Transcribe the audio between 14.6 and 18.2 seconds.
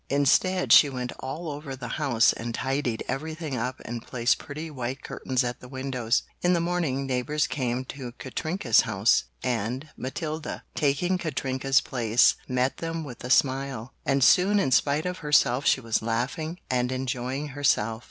spite of herself she was laughing and enjoying herself.